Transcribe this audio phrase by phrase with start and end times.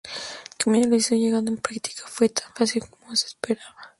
[0.03, 3.75] El camino idealista llevado a la práctica no fue tan fácil, como se esperaba.